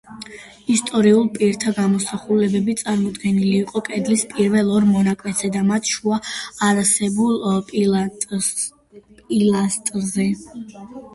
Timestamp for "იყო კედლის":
3.65-4.23